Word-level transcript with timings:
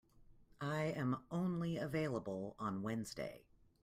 I 0.59 0.85
am 0.85 1.27
only 1.29 1.77
available 1.77 2.55
on 2.57 2.81
Wednesday. 2.81 3.45